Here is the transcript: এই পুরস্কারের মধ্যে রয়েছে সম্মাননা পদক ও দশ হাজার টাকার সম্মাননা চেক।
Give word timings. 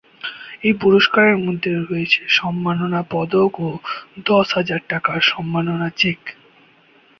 এই 0.63 0.73
পুরস্কারের 0.81 1.37
মধ্যে 1.45 1.71
রয়েছে 1.81 2.21
সম্মাননা 2.37 3.01
পদক 3.11 3.51
ও 3.59 3.69
দশ 4.25 4.47
হাজার 4.57 4.81
টাকার 4.89 5.19
সম্মাননা 5.31 5.87
চেক। 5.97 6.19